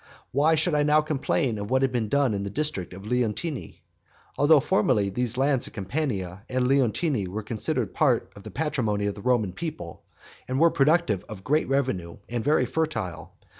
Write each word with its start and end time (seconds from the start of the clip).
Why 0.31 0.55
should 0.55 0.73
I 0.73 0.81
now 0.81 1.01
complain 1.01 1.59
of 1.59 1.69
what 1.69 1.83
has 1.83 1.91
been 1.91 2.09
done 2.09 2.33
in 2.33 2.41
the 2.41 2.49
district 2.49 2.91
of 2.93 3.03
Leontini? 3.05 3.83
Although 4.35 4.59
formerly 4.59 5.11
these 5.11 5.37
lands 5.37 5.67
of 5.67 5.73
Campania 5.73 6.41
and 6.49 6.67
Leontini 6.67 7.27
were 7.27 7.43
considered 7.43 7.93
part 7.93 8.33
of 8.35 8.41
the 8.41 8.49
patrimony 8.49 9.05
of 9.05 9.13
the 9.13 9.21
Roman 9.21 9.53
people, 9.53 10.01
and 10.47 10.59
were 10.59 10.71
productive 10.71 11.23
of 11.29 11.43
great 11.43 11.69
revenue, 11.69 12.17
and 12.29 12.43
very 12.43 12.65
fertile. 12.65 13.33